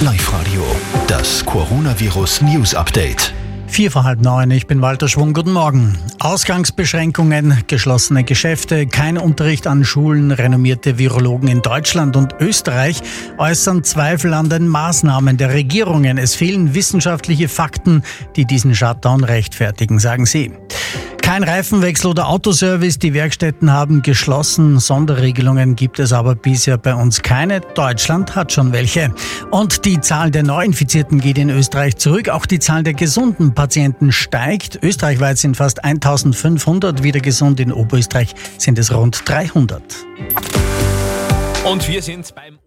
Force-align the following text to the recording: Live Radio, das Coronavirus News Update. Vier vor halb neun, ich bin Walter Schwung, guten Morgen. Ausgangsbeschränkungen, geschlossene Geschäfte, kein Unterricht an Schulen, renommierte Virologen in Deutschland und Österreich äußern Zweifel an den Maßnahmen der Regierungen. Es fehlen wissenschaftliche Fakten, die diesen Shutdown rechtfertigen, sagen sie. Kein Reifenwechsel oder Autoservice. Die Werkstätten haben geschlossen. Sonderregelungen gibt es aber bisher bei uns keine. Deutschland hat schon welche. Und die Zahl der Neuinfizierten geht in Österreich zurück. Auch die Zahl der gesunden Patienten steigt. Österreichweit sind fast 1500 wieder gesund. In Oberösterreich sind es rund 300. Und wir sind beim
Live 0.00 0.32
Radio, 0.32 0.64
das 1.08 1.44
Coronavirus 1.44 2.42
News 2.42 2.72
Update. 2.72 3.34
Vier 3.66 3.90
vor 3.90 4.04
halb 4.04 4.20
neun, 4.20 4.48
ich 4.52 4.68
bin 4.68 4.80
Walter 4.80 5.08
Schwung, 5.08 5.34
guten 5.34 5.52
Morgen. 5.52 5.98
Ausgangsbeschränkungen, 6.20 7.64
geschlossene 7.66 8.22
Geschäfte, 8.22 8.86
kein 8.86 9.18
Unterricht 9.18 9.66
an 9.66 9.84
Schulen, 9.84 10.30
renommierte 10.30 10.98
Virologen 10.98 11.48
in 11.48 11.62
Deutschland 11.62 12.14
und 12.14 12.36
Österreich 12.38 13.02
äußern 13.38 13.82
Zweifel 13.82 14.34
an 14.34 14.48
den 14.48 14.68
Maßnahmen 14.68 15.36
der 15.36 15.52
Regierungen. 15.52 16.16
Es 16.16 16.36
fehlen 16.36 16.74
wissenschaftliche 16.74 17.48
Fakten, 17.48 18.04
die 18.36 18.44
diesen 18.44 18.76
Shutdown 18.76 19.24
rechtfertigen, 19.24 19.98
sagen 19.98 20.26
sie. 20.26 20.52
Kein 21.28 21.44
Reifenwechsel 21.44 22.08
oder 22.12 22.28
Autoservice. 22.28 22.98
Die 22.98 23.12
Werkstätten 23.12 23.70
haben 23.70 24.00
geschlossen. 24.00 24.78
Sonderregelungen 24.78 25.76
gibt 25.76 25.98
es 25.98 26.14
aber 26.14 26.34
bisher 26.34 26.78
bei 26.78 26.94
uns 26.94 27.20
keine. 27.20 27.60
Deutschland 27.60 28.34
hat 28.34 28.50
schon 28.50 28.72
welche. 28.72 29.12
Und 29.50 29.84
die 29.84 30.00
Zahl 30.00 30.30
der 30.30 30.42
Neuinfizierten 30.42 31.20
geht 31.20 31.36
in 31.36 31.50
Österreich 31.50 31.96
zurück. 31.96 32.30
Auch 32.30 32.46
die 32.46 32.60
Zahl 32.60 32.82
der 32.82 32.94
gesunden 32.94 33.52
Patienten 33.52 34.10
steigt. 34.10 34.78
Österreichweit 34.82 35.36
sind 35.36 35.58
fast 35.58 35.84
1500 35.84 37.02
wieder 37.02 37.20
gesund. 37.20 37.60
In 37.60 37.74
Oberösterreich 37.74 38.34
sind 38.56 38.78
es 38.78 38.90
rund 38.90 39.20
300. 39.28 39.82
Und 41.66 41.86
wir 41.86 42.00
sind 42.00 42.34
beim 42.34 42.58